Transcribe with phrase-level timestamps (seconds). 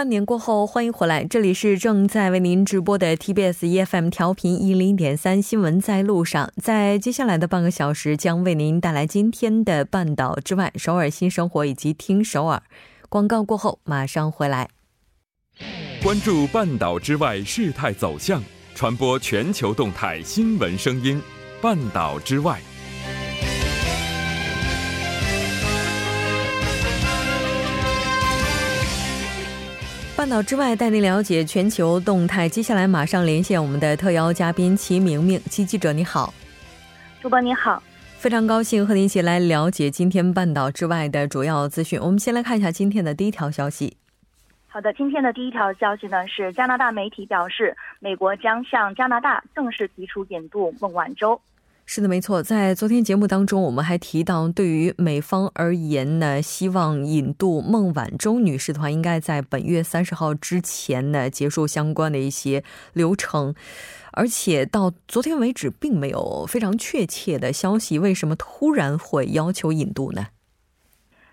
[0.00, 6.50] 半年过后，欢迎回来，这里是正在为您直播的 TBS EFM 调频一零点三新闻在路上。
[6.56, 12.62] 在接下来的半个小时，将为您带来今天的半岛之外、首尔新生活以及听首尔。
[13.10, 14.70] 广告过后马上回来。
[16.02, 18.42] 关注半岛之外事态走向，
[18.74, 21.20] 传播全球动态新闻声音。
[21.60, 22.58] 半岛之外。
[30.20, 32.46] 半岛之外，带您了解全球动态。
[32.46, 36.34] 接下来马上连线我们的特邀嘉宾齐明明，齐记者你好，
[37.22, 37.82] 主播你好，
[38.18, 41.98] 非常高兴和您一起来了解今天半岛之外的主要资讯。
[41.98, 43.96] 我们先来看一下今天的第一条消息。
[44.68, 51.40] 好的，今天的第一条消息呢是加拿大媒体表示，美国将向加拿大正式提出引渡孟晚舟。
[51.92, 52.40] 是的，没错。
[52.40, 63.52] 在昨天节目当中，我们还提到，对于美方而言呢，希望引渡孟晚舟女士的话，应该在本月三十号之前呢结束相关的一些流程。
[64.12, 70.28] 而且到昨天为止，并没有非常确切的消息，为什么突然会要求引渡呢？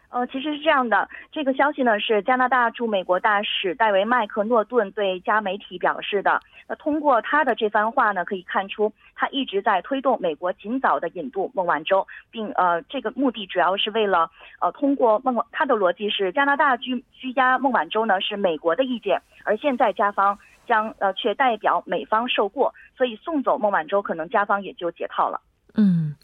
[0.10, 6.42] 呃，其实是这样的，这个消息呢是加拿大驻美国大使戴维·麦克诺顿对加媒体表示的。
[6.68, 25.42] 那通过他的这番话呢，可以看出他一直在推动美国尽早的引渡孟晚舟，并呃，这个目的主要是为了呃，通过孟他的逻辑是加拿大拘拘押孟晚舟呢是美国的意见，而现在加方将呃却代表美方受过，所以送走孟晚舟，可能加方也就解套了。
[25.76, 26.16] 嗯。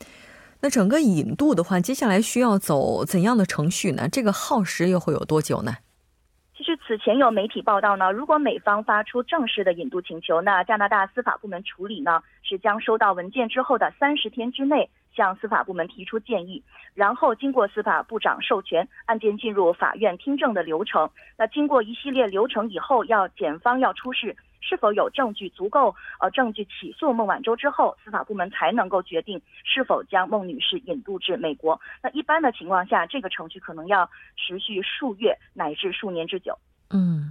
[0.64, 4.08] 那整个引渡的话，接下来需要走怎样的程序呢？
[4.10, 5.74] 这个耗时又会有多久呢？
[6.56, 16.64] 其实此前有媒体报道呢，如果美方发出正式的引渡请求，那加拿大司法部门处理呢是将收到文件之后的三十天之内向司法部门提出建议，
[16.94, 21.10] 然后经过司法部长授权，案件进入法院听证的流程。
[21.38, 24.34] 那经过一系列流程以后，要检方要出示。
[24.68, 25.94] 是否有证据足够？
[26.20, 31.80] 呃，证据起诉孟晚舟之后，司法部门才能够决定是否将孟女士引渡至美国。
[32.02, 36.58] 那一般的情况下，这个程序可能要持续数月乃至数年之久。
[36.92, 37.30] 嗯，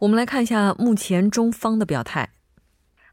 [0.00, 2.28] 我们来看一下目前中方的表态。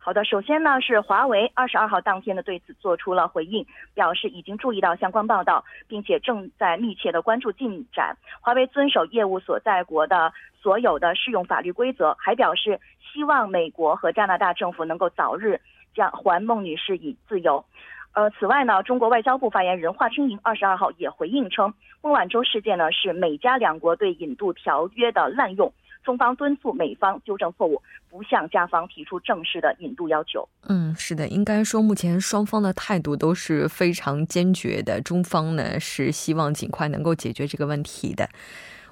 [0.07, 8.15] 好的，首先呢是华为二十二号当天的对此做出了回应，表示已经注意到相关报道，并且正在密切的关注进展。
[8.39, 10.31] 华为遵守业务所在国的
[10.61, 12.79] 所有的适用法律规则，还表示
[13.11, 15.59] 希望美国和加拿大政府能够早日
[15.93, 17.65] 将还孟女士以自由。
[18.13, 25.73] 呃，此外呢，中国外交部发言人华春莹二十二号也回应称，孟晚舟事件呢是美加两国对引渡条约的滥用。
[26.07, 30.47] 中方敦促美方纠正错误，不向加方提出正式的引渡要求。
[30.69, 35.01] 嗯，是的，应该说目前双方的态度都是非常坚决的。
[35.01, 38.29] 中方呢是希望尽快能够解决这个问题的。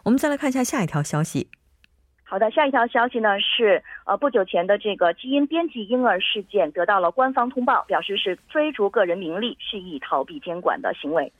[0.03, 1.47] 我们再来看一下下一条消息。
[2.25, 11.31] 好的，下一条消息呢是呃不久前的这个基因编辑婴儿事件得到了官方通报，表示是追逐个人名利、蓄意逃避监管的行为。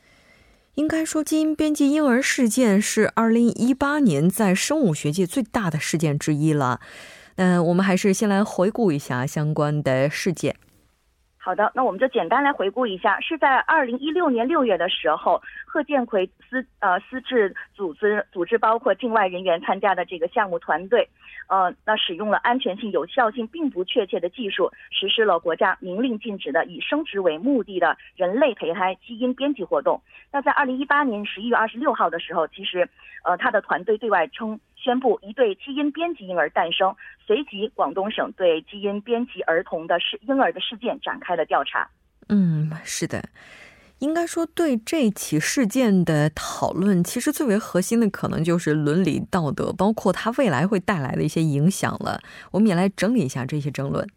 [0.76, 6.80] 应该说，基因编辑婴儿事件是二零一八年在生物学界最大的事件之一了。
[7.38, 10.56] 嗯，我们还是先来回顾一下相关的事件。
[11.38, 15.42] 好的，那我们就简单来回顾一下，是在二零一六年六月的时候，
[15.76, 21.06] 贺建奎私呃私制组织组织包括境外人员参加的这个项目团队，
[21.50, 30.02] 呃，那使用了安全性、有效性并不确切的技术，实施了国家明令禁止的以生殖为目的的人类胚胎基因编辑活动。
[30.32, 32.88] 那在二零一八年十一月二十六号的时候，其实，
[33.26, 34.58] 呃，他的团队对外称。
[34.78, 41.90] 宣布一对基因编辑婴儿诞生，随即广东省对基因编辑儿童的事婴儿的事件展开了调查。
[42.30, 43.24] 嗯，是的，
[44.00, 52.20] 应该说对这起事件的讨论，其实最为核心的可能就是伦理道德，包括它未来会带来的一些影响了。
[52.52, 54.08] 我们也来整理一下这些争论。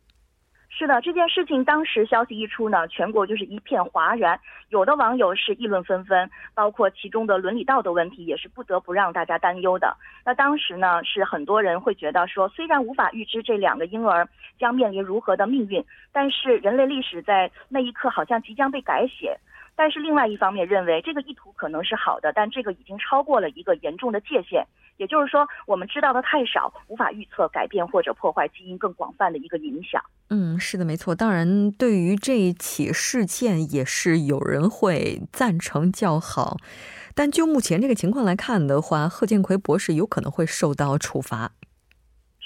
[0.70, 4.38] 是的，这件事情当时消息一出呢，全国就是一片哗然，
[4.68, 9.96] 有的网友是议论纷纷，包括其中的伦理道德问题也是不得不让大家担忧的。
[10.24, 19.36] 那当时呢，是很多人会觉得说，虽然无法预知这两个婴儿将面临如何的命运，但是人类历史在那一刻好像即将被改写。
[19.78, 24.66] 但是另外一方面认为这个意图可能是好的，但这个已经超过了一个严重的界限。
[24.96, 30.02] 也就是说，我们知道的太少，无法预测改变或者破坏基因更广泛的一个影响。
[30.30, 31.14] 嗯，是的，没错。
[31.14, 36.56] 当然，对于这一起事件，也是有人会赞成叫好。
[37.14, 41.52] 但就目前这个情况来看的话，贺建奎博士有可能会受到处罚。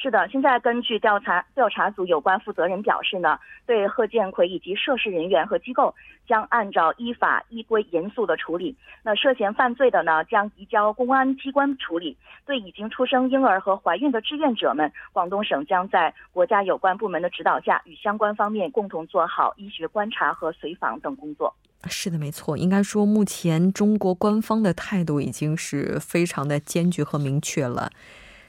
[0.02, 5.94] 是的，现在根据调查调查组有关负责人表示呢，对贺建奎以及涉事人员和机构
[6.26, 8.76] 将按照依法依规严肃的处理。
[9.04, 12.16] 那涉嫌犯罪的呢，将移交公安机关处理。
[12.44, 21.54] 对已经出生婴儿和怀孕的志愿者们，广东省将在国家有关部门的指导下，与相关方面共同做好医学观察和随访等工作。
[21.84, 22.56] 是的，没错。
[22.56, 27.92] 应该说，目前中国官方的态度已经是非常的坚决和明确了。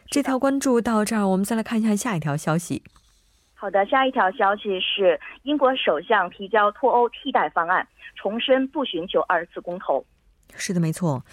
[0.10, 2.84] 这条关注到这儿，我们再来看一下下一条消息。
[3.56, 10.06] 好的，下一条消息是英国首相提交脱欧替代方案，重申不寻求二次公投。
[10.56, 11.24] 是的，没错。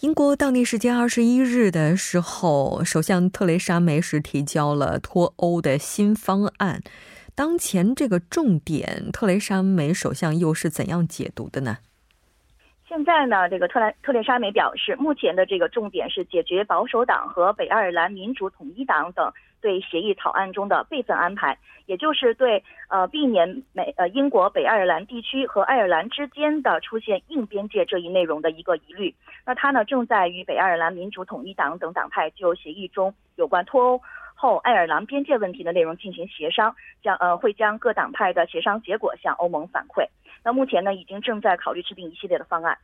[0.00, 6.82] 英国当地时间二十一日的时候，首相特蕾莎梅是提交了脱欧的新方案。
[7.34, 11.78] 当前这个重点，特蕾莎梅首相又是怎样解读的呢？
[12.92, 21.56] 现在呢，这个特兰特蕾莎梅表示，目前的这个重点是解决保守党和北爱尔兰民主统一党等对协议草案中的备份安排，
[21.86, 29.14] 也就是对呃避免美呃英国北爱尔兰地区和爱尔兰之间的出现硬边界这一内容的一个疑虑。
[29.46, 34.02] 那他呢正在与北爱尔兰民主统一党等党派就协议中有关脱欧
[34.34, 40.04] 后爱尔兰边界问题的内容进行协商，将呃会将各党派的协商结果向欧盟反馈。
[40.44, 42.76] 那目前呢，已经正在考虑制定一系列的方案。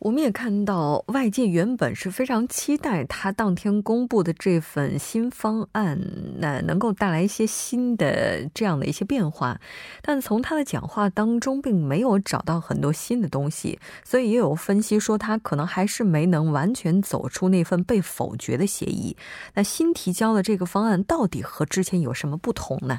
[0.00, 5.98] 我们也看到，外界原本是非常期待他当天公布的这份新方案，
[6.40, 9.58] 那能够带来一些新的这样的一些变化。
[10.02, 19.16] 但从他的讲话当中，并没有找到很多新的东西，所以也有分析说，他可能还是没能完全走出那份被否决的协议。
[19.54, 22.98] 那新提交的这个方案，到底和之前有什么不同呢？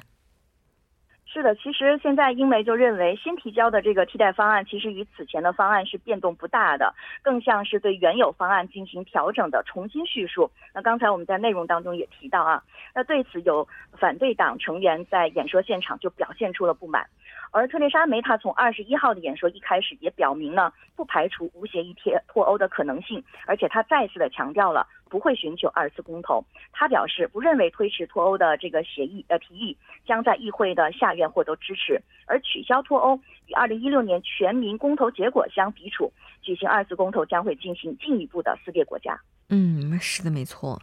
[1.35, 10.49] 是的，其实现在英媒就认为新提交的这个替代方案，其实与此前的方案是变动不大的，更像是对原有方案进行调整的重新叙述。
[10.73, 13.67] 那刚才我们在内容当中也提到啊，那对此有
[13.99, 17.05] 反对党成员在演说现场就表现出了不满。
[17.51, 26.43] 而特蕾莎梅她从二十一号的演说一开始也表明呢，不排除无协议贴脱欧的可能性，而且她再次的强调了不会寻求二次公投。
[26.71, 36.11] 他表示不认为推迟脱欧的这个协议呃提议将在议会的下院获得支持，而取消脱欧与二零一六年全民公投结果相抵触，
[36.41, 39.19] 举行二次公投将会进行进一步的撕裂国家。
[39.49, 40.81] 嗯，是的，没错。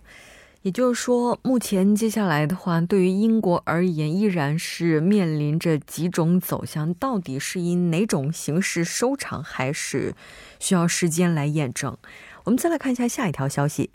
[0.63, 10.15] 也就是说，目前接下来的话，对于英国而言，依然是面临着几种走向，到底是以哪种形式收场，还是
[10.61, 11.99] 需要时间来验证？
[12.45, 13.91] 我们再来看一下下一条消息。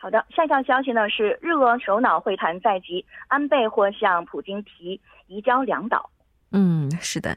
[0.00, 6.08] 好的，下一条消息呢是日俄首脑会谈在即，安倍或向普京提移交两岛。
[6.52, 7.36] 嗯，是的。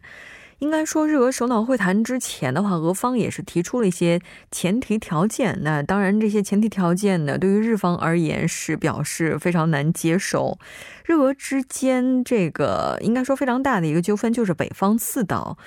[0.60, 5.60] 应该说，日俄首脑会谈之前的话，俄方也是提出了一些前提条件。
[5.62, 10.58] 那当然，这些前提条件呢，对于日方而言是表示非常难接受。
[11.04, 15.58] 日俄之间这个应该说非常大的一个纠纷就是北方四岛。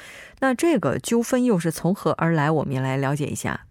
[0.41, 2.51] 那这个纠纷又是从何而来？
[2.51, 3.66] 我们也来了解一下。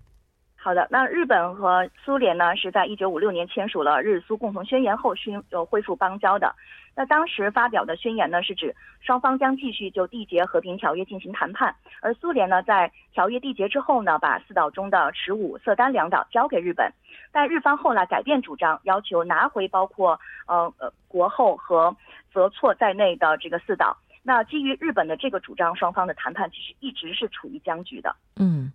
[0.65, 6.55] 好的，那日本和苏联呢，是在一九五六年签署了日苏共同宣言后，宣又恢复邦交的。
[6.95, 11.75] 那当时发表的宣言呢，是指双方将继续就缔结和平条约进行谈判。
[12.01, 16.91] 而苏联呢，在条约缔结之后呢，把四岛中的持武、色丹两岛交给日本。
[17.31, 21.95] 但日方后来改变主张，要求拿回包括呃呃国后和
[22.33, 23.95] 泽措在内的这个四岛。
[24.23, 28.15] 那基于日本的这个主张，双方的谈判其实一直是处于僵局的。
[28.37, 28.71] 嗯。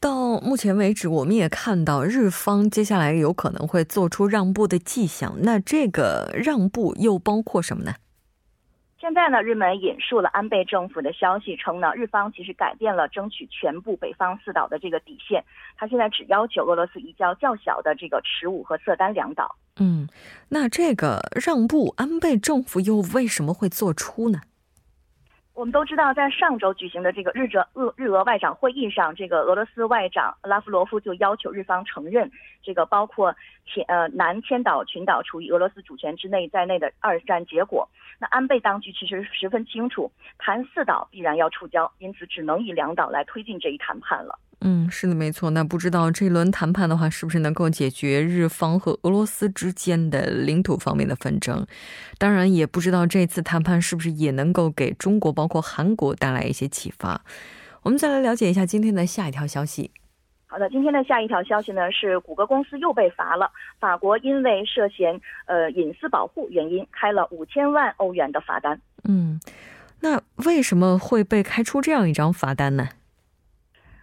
[0.00, 5.34] 到目前为止，我们也看到日方接下来有可能会做出让步的迹象。
[5.42, 7.92] 那这个让步又包括什么呢？
[8.98, 15.44] 现在呢，日媒引述了安倍政府的消息称呢，日方其实改变了争取全部北方四岛的这个底线，
[15.76, 19.54] 他现在只要求俄罗斯移交较小的这个持武和色丹两岛。
[19.78, 20.08] 嗯，
[20.48, 24.40] 那这个让步，安倍政府又为什么会做出呢？
[25.60, 32.30] 我们都知道，在上周举行的这个日俄日俄外长会议上，这个俄罗斯外长拉夫罗夫就要求日方承认
[32.62, 33.36] 这个包括
[33.66, 37.86] 千呃南千岛群岛处于俄罗斯主权之内在内的二战结果。
[38.20, 44.38] 那安倍当局其实十分清楚，谈四岛必然要触礁，因此只能以两岛来推进这一谈判了。
[44.60, 45.48] 嗯，是的，没错。
[45.48, 51.66] 那不知道这轮谈判的话，是不是能够解决日方和俄罗斯之间的领土方面的纷争？
[52.18, 57.22] 当然，也不知道这次谈判是不是也能够给中国，包括韩国带来一些启发。
[57.82, 59.92] 我们再来了解一下今天的下一条消息。
[60.50, 63.52] 好的，今天的下一条消息呢是谷歌公司又被罚了。
[63.78, 68.80] 法国因为涉嫌呃隐私保护原因，开了五千万欧元的罚单。
[69.04, 69.38] 嗯，
[70.00, 72.88] 那为什么会被开出这样一张罚单呢？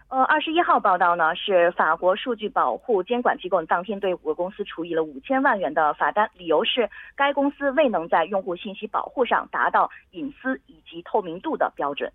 [0.08, 12.10] 呃，二十一号报道呢是法国数据保护监管机构当天对谷歌公司处以了五千万元的罚单，理由是该公司未能在用户信息保护上达到隐私以及透明度的标准。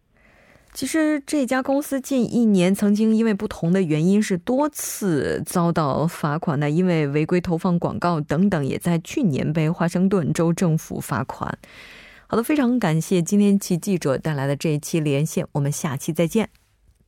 [0.73, 11.57] 其实这家公司近一年曾经因为不同的原因是多次遭到罚款的，因为违规投放广告等等，也在去年被华盛顿州政府罚款。
[12.25, 16.49] 好的，非常感谢今天其记者带来的这一期连线，我们下期再见。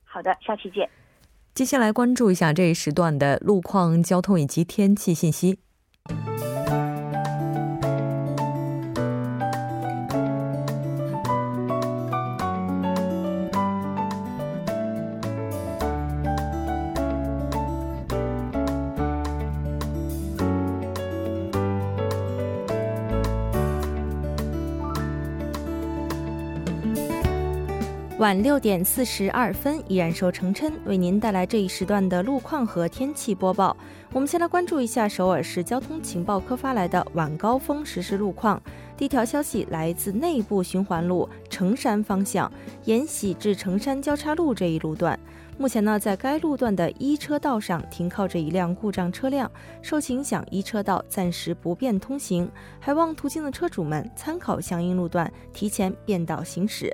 [0.04, 0.88] 好的，下期见。
[1.56, 5.58] 接下来关注一下这一时段的路况、交通以及天气信息。
[28.26, 33.78] 晚六点四十二分，依然受程琛为您带来这一时段的路况和天气播报。
[34.14, 38.60] 我们先来关注一下首尔市交通情报科发来的晚高峰实时路况。
[38.98, 42.52] 第一条消息来自内部循环路城山方向
[42.86, 45.20] 延禧至城山交叉路这一路段，
[45.60, 49.52] 目前呢，在该路段的一车道上停靠着一辆故障车辆，
[49.84, 56.92] 受其影响，一车道暂时不便通行，还望途经的车主们参考相应路段，提前变道行驶。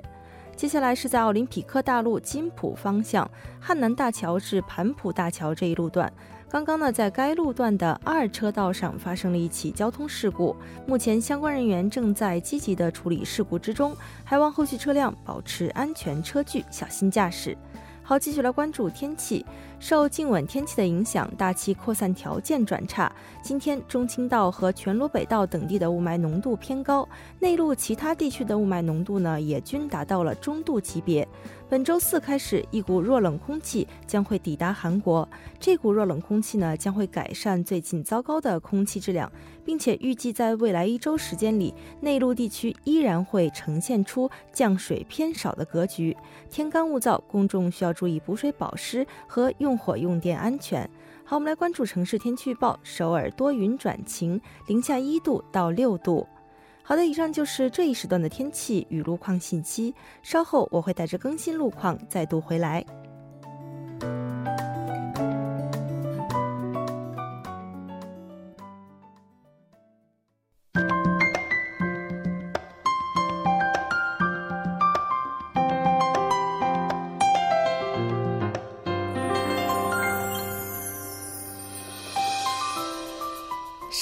[0.56, 3.28] 接下来是在奥林匹克大陆金浦方向
[3.60, 6.12] 汉南大桥至盘浦大桥这一路段，
[6.48, 10.54] 刚刚呢在该路段的二车道上发生了一起交通事故，
[10.86, 17.56] 目前相关人员正在积极的处理事故之中，还望后续车辆保持安全车距，小心驾驶。
[18.04, 19.44] 好，继续来关注天气。
[19.82, 23.12] 受静稳天气的影响，大气扩散条件转差。
[23.42, 27.06] 今天中青道和全罗北道等地的雾霾浓度偏高，
[27.40, 31.26] 内陆其他地区的雾霾浓度呢也均达到了中度级别。
[31.68, 35.28] 本周四开始，一股弱冷空气将会抵达韩国。
[35.58, 39.32] 这股弱冷空气呢，将会改善最近糟糕的空气质量，
[39.64, 46.16] 并且预计在未来一周时间里，内陆地区依然会呈现出降水偏少的格局。
[46.50, 50.88] 天干物燥，公众需要注意补水保湿和用用火用电安全。
[51.24, 56.26] 好，我们来关注城市天气预报：首尔多云转晴，零下一度到六度。
[56.82, 59.94] 好的，以上就是这一时段的天气与路况信息。
[60.22, 62.84] 稍后我会带着更新路况再度回来。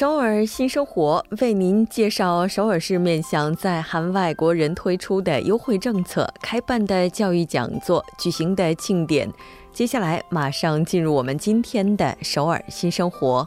[0.00, 9.30] 首尔新生活为您介绍首尔市面向在韩外国人推出的优惠政策、开办的教育讲座、举行的庆典。
[9.74, 13.46] 接下来马上进入我们今天的首尔新生活。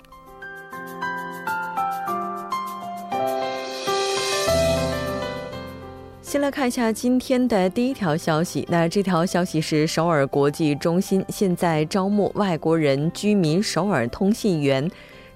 [6.21, 8.63] 先来看一下今天的第一条消息。
[8.69, 14.87] 那这条消息是首尔国际中心现在招募外国人居民首尔通信员。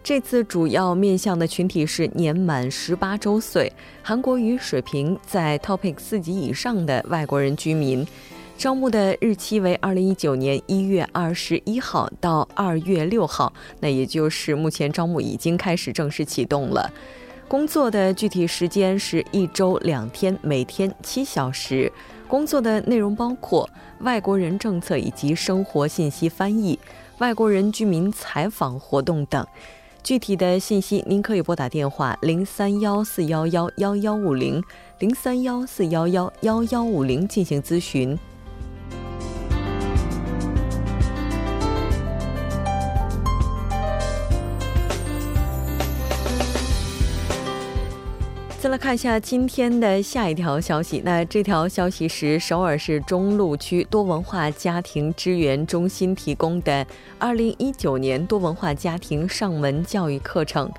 [0.08, 3.70] 这次主要面向的群体是年满十八周岁、
[4.02, 8.08] 韩国语水平在 TOPIC 四级以上的外国人居民。
[8.58, 16.90] 招募的日期为二零一九年一月二十一号到二月六号，那也就是目前招募已经开始正式启动了。
[17.50, 21.92] 工作的具体时间是一周两天，每天七小时。
[22.30, 26.80] 工作的内容包括外国人政策以及生活信息翻译、
[27.18, 29.46] 外国人居民采访活动等。
[30.08, 34.64] 具体的信息，您可以拨打电话零三幺四幺幺幺幺五零
[35.00, 38.18] 零三幺四幺幺幺幺五零进行咨询。
[48.78, 51.02] 看一下今天的下一条消息。
[51.04, 56.86] 那这条消息是首尔市中路区多文化家庭支援中心提供的
[57.20, 60.72] 2019年多文化家庭上门教育课程。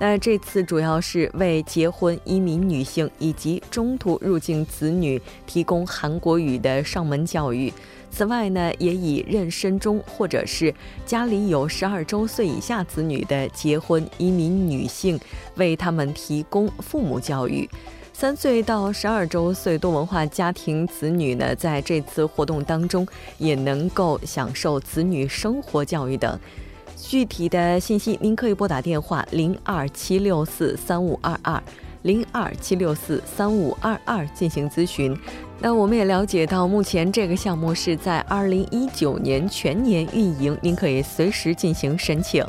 [0.00, 7.72] 那这次主要是为结婚移民女性以及中途入境子女提供韩国语的上门教育。
[8.14, 10.72] 此外呢，也以妊娠中或者是
[11.04, 15.18] 家里有十二周岁以下子女的结婚移民女性，
[15.56, 17.68] 为他们提供父母教育。
[18.12, 23.04] 三岁到十二周岁多文化家庭子女呢，在这次活动当中
[23.38, 26.38] 也能够享受子女生活教育等。
[26.96, 31.60] 具体的信息，您可以拨打电话零二七六四三五二二
[32.02, 35.18] 零二七六四三五二二进行咨询。
[35.60, 42.44] 那我们也了解到，目前这个项目是在二零一九年全年运营，您可以随时进行申请。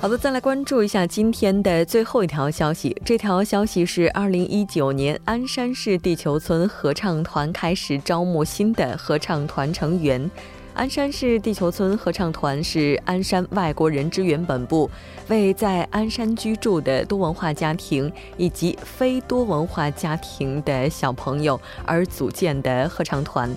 [0.00, 2.94] 好的，再来关注一下今天的最后一条消息。
[3.04, 10.30] 这条消息是，二零一九年鞍山市地球村合唱团开始招募新的合唱团成员。
[10.74, 14.90] 鞍山市地球村合唱团是鞍山外国人支援本部
[15.28, 23.48] 为在鞍山居住的多文化家庭以及非多文化家庭的小朋友而组建的合唱团。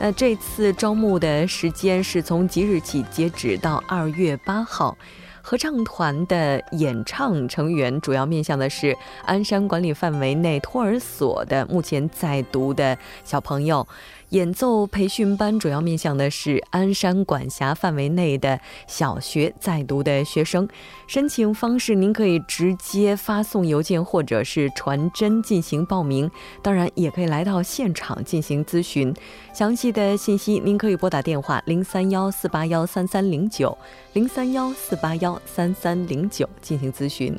[0.00, 4.96] 那这次招募的时间是从即日起截止到二月八号。
[5.46, 13.86] 合唱团的演唱成员主要面向的是鞍山管理范围内托儿所的目前在读的小朋友。
[14.30, 20.68] 演奏培训班主要面向的是鞍山管辖范围内的小学在读的学生。
[21.06, 26.30] 申请方式您可以直接发送邮件或者是传真进行报名，
[26.62, 29.14] 当然也可以来到现场进行咨询。
[29.52, 33.76] 详细的信息您可以拨打电话零三幺四八幺三三零九
[34.14, 37.38] 零三幺四八幺三三零九进行咨询。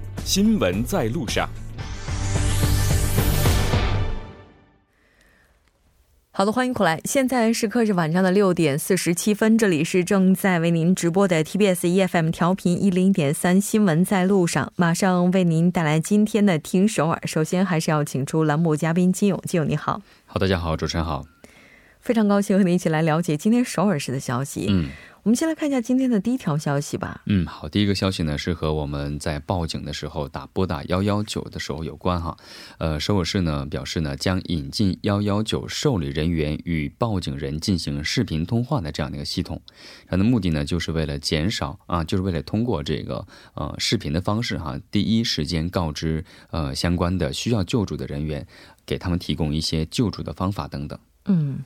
[0.23, 1.49] 新闻在路上。
[6.33, 6.99] 好的，欢迎回来。
[7.05, 17.21] 现在时刻是晚上的六点四十七分，这里是正在为您直播的 TBS EFM 调频一零点三新闻在路上，马上为您带来今天的听首尔。
[17.25, 20.01] 首先还是要请出栏目嘉宾金勇，金勇你好。
[20.25, 21.25] 好，大家好，主持人好。
[21.99, 24.67] 非常高兴和您一起来了解今天首尔市的消息。
[24.69, 24.89] 嗯。
[25.23, 27.21] 我们先来看一下今天的第一条消息吧。
[27.27, 32.35] 嗯，好，第一个消息呢是和我们在报警的时候打拨打幺幺九的时候有关哈。
[32.79, 39.61] 呃，首尔市呢表示呢将引进幺幺九受理人员与报警人进行视频通话的这样的一个系统，
[40.07, 48.47] 它的目的呢就是为了减少啊，就是为了通过这个呃视频的方式哈，第一时间告知呃相关的需要救助的人员，
[48.87, 50.97] 给他们提供一些救助的方法等等。
[51.25, 51.59] 嗯。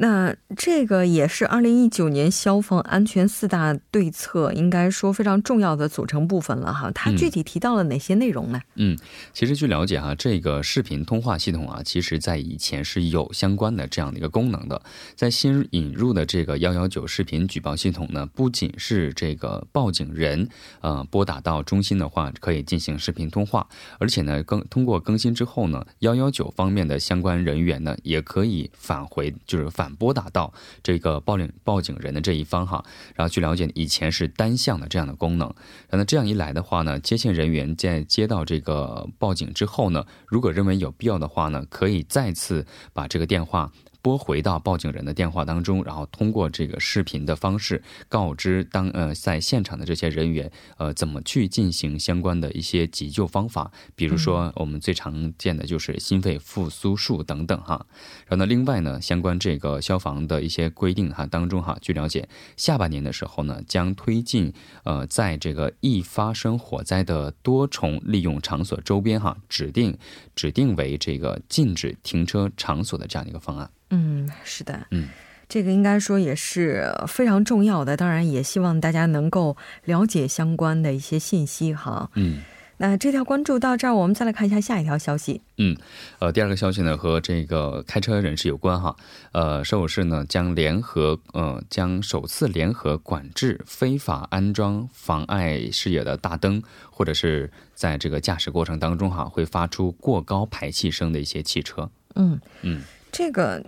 [0.00, 6.88] 那这个也是二零一九年消防安全四大对策，应该说非常重要的组成部分了哈。
[6.92, 8.60] 它具体提到了哪些内容呢？
[8.76, 8.96] 嗯，
[9.32, 14.80] 其实据了解哈，这个视频通话系统啊，其实在以前是有相关的这样的一个功能的。
[15.16, 20.48] 在新引入的这个幺幺九视频举报系统呢，不仅是这个报警人
[20.80, 23.66] 呃拨打到中心的话可以进行视频通话，
[23.98, 29.87] 而且呢更通过更新之后呢，幺幺九方面的相关人员呢也可以返回就是返。
[29.96, 35.52] 拨打到这个报警报警人的这一方哈，然后据了解，以前是单向的这样的功能，
[35.90, 43.72] 那这样一来的话呢，接线人员在接到这个报警之后呢，如果认为有必要的话呢，可以再次把这个电话。
[44.08, 57.84] 拨回到报警人的电话当中，然后通过这个视频的方式告知当呃在现场的这些人员，呃怎么去进行相关的一些急救方法，比如说我们最常见的就是心肺复苏术等等哈。
[58.26, 64.50] 然后呢，另外呢，相关这个消防的一些规定哈当中哈，据了解，下半年的时候呢，将推进
[64.84, 69.98] 呃在这个易发生火灾的多重利用场所周边哈指定
[70.34, 73.70] 指定为这个禁止停车场所的这样的一个方案。
[73.90, 75.08] 嗯，是的，嗯，
[75.48, 77.96] 这个应该说也是非常重要的。
[77.96, 82.10] 当然，也希望大家能够了解相关的一些信息哈。
[82.14, 82.42] 嗯，
[82.76, 85.40] 那这条关注到这儿，我们再来看一下下一条消息。
[85.56, 85.74] 嗯，
[86.18, 88.94] 呃，第二个消息呢和这个开车人士有关哈。
[89.32, 101.90] 呃，首尔市呢将联合呃将首次联合管制非法安装妨碍视野的大灯，或者是在这个驾驶过程当中哈会发出过高排气声的一些汽车。
[102.16, 103.64] 嗯嗯，这个。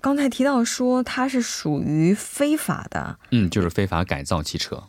[0.00, 4.82] 刚才提到说它是属于非法的，嗯，就是非法改造汽车。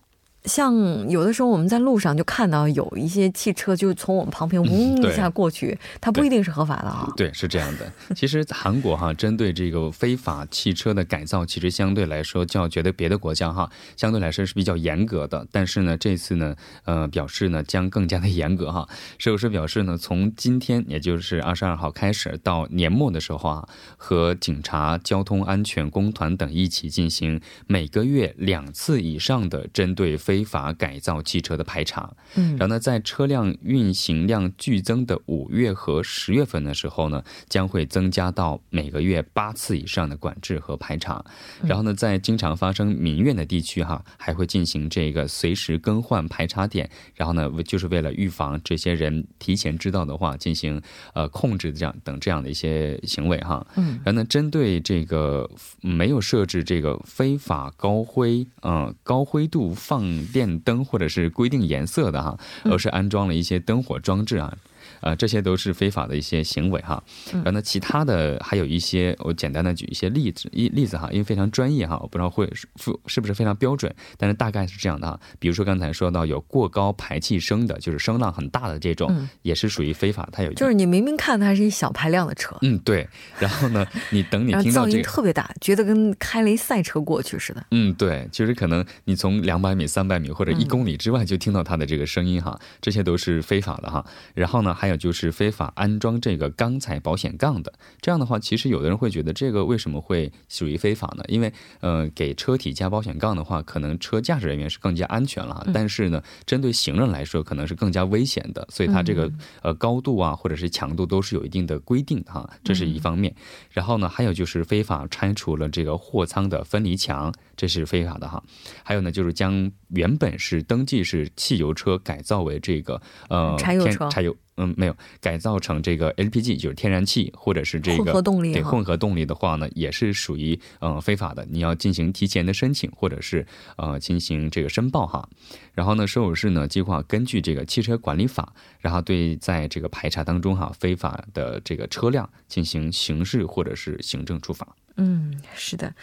[0.45, 0.73] 像
[1.09, 7.07] 有的时候我们在路上就看到有一些汽车就从我们旁边嗡一下过去，它不一定是合法的啊。
[7.15, 7.91] 对，是这样的。
[8.15, 15.45] 其实韩国哈，针对这个非法汽车的改造，其实相对来说较觉得别的国家哈，相对来说是比较严格的。
[15.51, 18.87] 但是呢，这次呢，呃，表示呢将更加的严格哈。
[19.17, 41.23] 摄影师表示呢，从今天也就是二十二号开始到年末的时候啊，和警察、交通安全工团等一起进行每个月两次以上的针对非非法改造汽车的排查，嗯，然后呢，在车辆运行量剧增的五月和十月份的时候呢，将会增加到每个月八次以上的管制和排查。
[41.61, 46.89] 然后呢，在经常发生民怨的地区哈，还会进行这个随时更换排查点。
[47.13, 50.81] 然后呢，就是为了预防这些人提前知道的话，进行
[51.13, 53.63] 呃控制这样等这样的一些行为哈。
[53.75, 55.47] 嗯，然后呢，针对这个
[55.81, 60.22] 没有设置这个非法高灰嗯高灰度放。
[60.23, 64.55] 电灯或者是规定颜色的哈，而是安装了一些灯火装置啊。
[65.01, 67.03] 呃，这些都是非法的一些行为哈。
[67.31, 72.67] 然后呢，其他的还有一些，我简单的举一些例子，一例子哈，因为非常专业哈，我不知道会是
[73.07, 75.19] 是不是非常标准，但是大概是这样的哈。
[75.39, 80.27] 比如说刚才说到有过高排气声的，就是声浪很大的这种，也是属于非法。
[80.31, 83.07] 它有就是你明明看它是一小排量的车，嗯对。
[83.39, 87.65] 然后呢，你等你听到这个噪音特别大，觉得跟开了一赛车过去似的。
[87.71, 94.05] 嗯对，就是可能你从两百米、三百米或者一公里之外就听到它的这个声音哈，这些都是非法的哈。
[94.33, 94.93] 然后呢，还有。
[95.03, 101.23] 就是非法安装这个钢材保险杠的，这样的话，其实有的人会觉得这个为什么会属于非法呢？
[101.27, 109.29] 因为，呃，给车体加保险杠的话，可能车驾驶人员是更加安全了，但是呢，针对行人来说，可能是更加危险的，所以它这个
[109.61, 113.35] 呃高度啊，或者是强度都是有一定的规定的哈，这是一方面。
[113.71, 118.41] 然后呢，还有就是非法拆除了这个货舱的分离墙，这是非法的哈。
[118.83, 124.33] 还有呢，就是将原本是登记是汽油车改造为这个呃柴油车，柴油。
[124.57, 128.53] 嗯，没有改造成这个 LPG，就是天然气，或者是这个混合动力。
[128.53, 131.45] 对，混合动力的话呢，也是属于嗯非法的。
[131.49, 133.45] 你要进行提前的申请，或者是
[133.77, 135.27] 呃进行这个申报哈。
[135.73, 144.67] 然后呢，收有市呢计划根据这个汽车管理法，然后对在这个排查当中哈非法的这个车辆进行刑事或者是行政处罚。
[144.97, 145.93] 嗯，是的。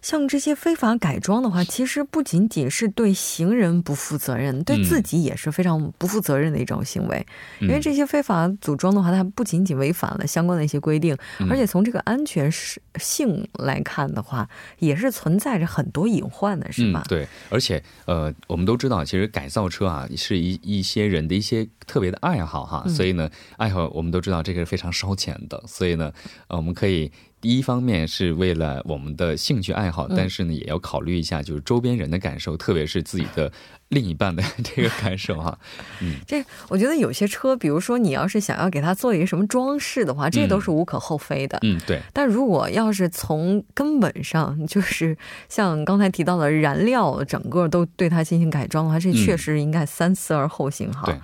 [0.00, 7.26] 像这些非法改装的话，其实不仅仅是对行人不负责任，对自己也是非常不负责任的一种行为。
[7.60, 11.16] 因为这些非法组装的话，它不仅仅违反了相关的一些规定，
[11.50, 12.50] 而且从这个安全
[12.96, 17.04] 性来看的话，也是存在着很多隐患的，是吧？
[17.08, 26.12] 对，而且呃，我们都知道，其实改造车啊，是一一些人的一些特别的爱好哈，所以呢，爱好我们都知道这个是非常烧钱的，所以呢，
[26.48, 27.10] 呃，我们可以。
[27.40, 33.52] 第一方面是为了我们的兴趣爱好，但是呢，也要考虑一下就是周边人的感受，特别是自己的
[33.90, 35.56] 另一半的这个感受哈。
[36.02, 41.58] 嗯，这我觉得有些车，比如说你要是想要给它做一个什么装饰的话，这都是无可厚非的。
[41.62, 42.00] 嗯，对。
[42.12, 45.16] 但如果要是从根本上，就是
[45.48, 51.02] 像刚才提到的燃料，整个都对它进行改装的话，这确实应该三思而后行哈。
[51.06, 51.18] 对。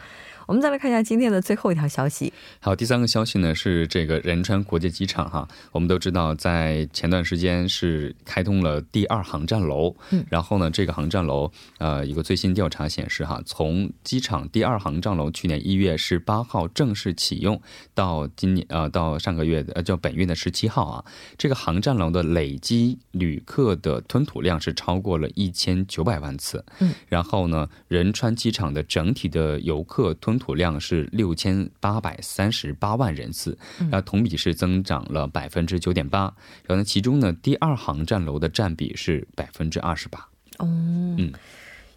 [0.46, 2.32] 我们再来看一下今天的最后一条消息。
[2.60, 17.60] 好，第三个消息呢是这个仁川国际机场哈，我们都知道在前段时间是开通了第二航站楼，嗯，然后呢这个航站楼呃一个最新调查显示哈，从机场第二航站楼去年一月十八号正式启用
[17.94, 21.04] 到今年呃到上个月的呃叫本月的十七号啊，
[21.38, 33.56] 这个航站楼的累积旅客的吞吐量是超过了一千九百万次，嗯，然后呢仁川机场的整体的游客吞吞吐量是六千八百三十八万人次，
[33.90, 36.22] 那同比是增长了百分之九点八。
[36.66, 40.18] 然后呢，其中呢，第二航站楼的占比是百分之二十八。
[40.58, 40.66] 哦，
[41.18, 41.32] 嗯。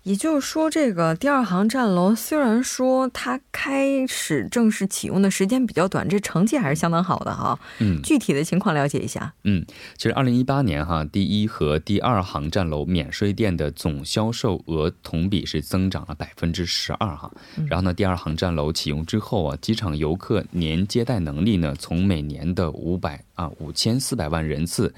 [0.08, 7.60] 也就是说，这个第二航站楼虽然说它开始正式启用的时间比较短，这成绩还是相当好的哈。
[7.80, 9.34] 嗯，具体的情况了解一下。
[9.44, 9.66] 嗯，
[9.98, 17.30] 其实二零一八年哈，第一和第二航站楼免税店的总销售额同比是增长了百分之十二哈。
[17.68, 24.94] 然后呢，第二航站楼启用之后啊，机场游客年接待能力呢，从每年的五百啊五千四百万人次。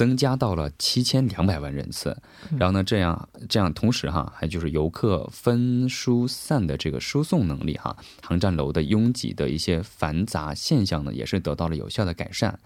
[0.00, 2.16] 增加到了七千两百万人次，
[2.56, 12.58] 然后呢，这样这样同时哈，还就是游客分疏散的这个输送能力哈，航站楼的拥挤的一些繁杂现象呢，也是得到了有效的改善。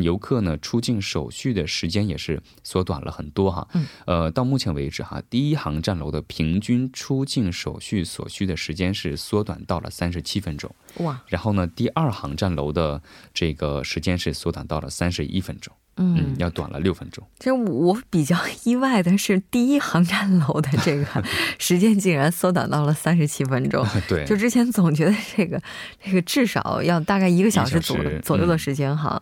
[0.00, 3.66] 游客呢出境手续的时间也是缩短了很多哈。
[4.04, 10.72] 呃，到目前为止哈，第一航站楼的平均出境手续所需的时间是缩短到了三十七分钟。
[10.98, 11.20] 哇！
[11.26, 13.02] 然后呢，第二航站楼的
[13.34, 15.74] 这个时间是缩短到了三十一分钟。
[15.96, 17.26] 嗯，要短了六分钟。
[17.38, 21.06] 其实我比较 意外的是，第一航站楼的这个
[21.58, 23.86] 时间竟然缩短到了三十七分钟。
[24.08, 25.60] 对，就之前总觉得这个
[26.04, 29.20] 这个至少要大概一个小时左左右的时间哈。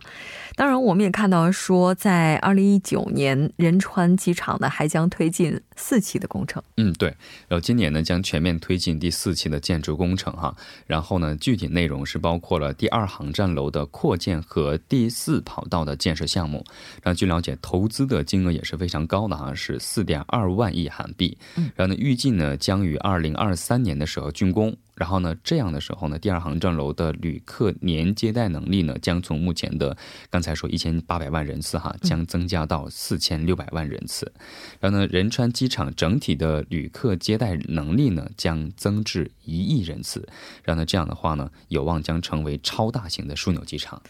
[0.57, 6.63] 当然，我们也看到说，在二零一九年，仁川机场呢还将推进四期的工程。
[6.77, 7.09] 嗯，对。
[7.49, 10.55] 然后今年呢将全面推进第四期的建筑工程哈。
[10.87, 16.63] 然后呢，具体内容是包括了第二航站楼的扩建和第四跑道的建设项目。
[17.03, 21.37] 然后据了解，投资的金额也是非常高的哈，是四点二万亿韩币。
[21.57, 21.69] 嗯。
[21.75, 24.73] 然后呢，预计呢将于二零二三年的时候竣工。
[24.95, 29.95] 然后呢，这样的时候呢，第二航站楼的旅客年接待能力呢，将从目前的
[30.29, 34.31] 刚才说一千八百万人次哈，将增加到四千六百万人次。
[34.79, 40.27] 然后呢，仁川机场整体的旅客接待能力呢，将增至一亿人次。
[40.63, 44.01] 然后呢，这样的话呢，有望将成为超大型的枢纽机场。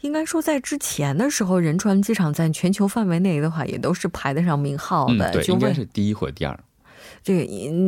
[0.00, 5.30] 应该说，在之前的时候，仁川机场在全球范围内的话，也都是排得上名号的。
[5.30, 6.58] 对，应该是第一或第二。
[7.22, 7.44] 这个，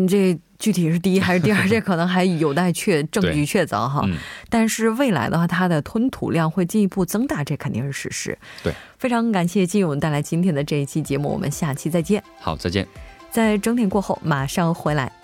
[0.08, 1.66] 这具体是第一还是第二？
[1.68, 4.06] 这可能还有待确证据确凿哈。
[4.48, 8.38] 但是未来的话，它的吞吐量会进一步增大，这肯定是事实。
[8.62, 12.22] 对，非常感谢金勇带来今天的这一期节目，我们下期再见。
[12.40, 12.86] 好，再见。
[13.30, 15.21] 在整点过后马上回来。